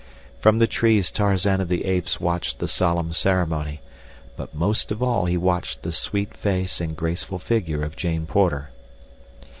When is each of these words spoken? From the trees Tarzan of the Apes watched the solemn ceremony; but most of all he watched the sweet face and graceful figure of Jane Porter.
From 0.39 0.57
the 0.57 0.65
trees 0.65 1.11
Tarzan 1.11 1.61
of 1.61 1.69
the 1.69 1.85
Apes 1.85 2.19
watched 2.19 2.57
the 2.57 2.67
solemn 2.67 3.13
ceremony; 3.13 3.81
but 4.35 4.55
most 4.55 4.91
of 4.91 5.03
all 5.03 5.25
he 5.25 5.37
watched 5.37 5.83
the 5.83 5.91
sweet 5.91 6.35
face 6.35 6.81
and 6.81 6.97
graceful 6.97 7.37
figure 7.37 7.83
of 7.83 7.95
Jane 7.95 8.25
Porter. 8.25 8.71